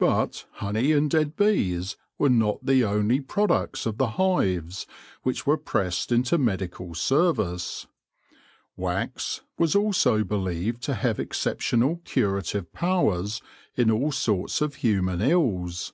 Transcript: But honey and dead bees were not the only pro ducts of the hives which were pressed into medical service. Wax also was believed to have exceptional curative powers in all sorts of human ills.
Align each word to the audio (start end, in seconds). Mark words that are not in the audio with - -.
But 0.00 0.46
honey 0.54 0.90
and 0.90 1.08
dead 1.08 1.36
bees 1.36 1.96
were 2.18 2.28
not 2.28 2.66
the 2.66 2.82
only 2.84 3.20
pro 3.20 3.46
ducts 3.46 3.86
of 3.86 3.96
the 3.96 4.08
hives 4.18 4.84
which 5.22 5.46
were 5.46 5.56
pressed 5.56 6.10
into 6.10 6.38
medical 6.38 6.92
service. 6.92 7.86
Wax 8.76 9.42
also 9.60 10.14
was 10.16 10.24
believed 10.24 10.82
to 10.82 10.94
have 10.94 11.20
exceptional 11.20 12.00
curative 12.04 12.72
powers 12.72 13.40
in 13.76 13.92
all 13.92 14.10
sorts 14.10 14.60
of 14.60 14.74
human 14.82 15.20
ills. 15.20 15.92